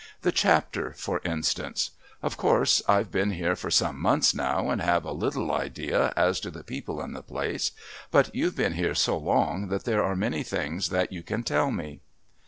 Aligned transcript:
The 0.23 0.31
Chapter, 0.31 0.93
for 0.97 1.21
instance. 1.23 1.91
Of 2.23 2.35
course, 2.35 2.81
I've 2.87 3.11
been 3.11 3.29
here 3.33 3.55
for 3.55 3.69
some 3.69 3.99
months 4.01 4.33
now 4.33 4.71
and 4.71 4.81
have 4.81 5.05
a 5.05 5.11
little 5.11 5.51
idea 5.51 6.11
as 6.17 6.39
to 6.39 6.49
the 6.49 6.63
people 6.63 7.03
in 7.03 7.13
the 7.13 7.21
place, 7.21 7.71
but 8.09 8.33
you've 8.33 8.55
been 8.57 8.73
here 8.73 8.95
so 8.95 9.15
long 9.15 9.67
that 9.67 9.83
there 9.85 10.03
are 10.03 10.15
many 10.15 10.41
things 10.41 10.89
that 10.89 11.11
you 11.13 11.21
can 11.21 11.43
tell 11.43 11.69
me." 11.69 12.01